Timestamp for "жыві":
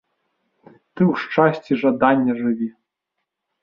2.43-2.67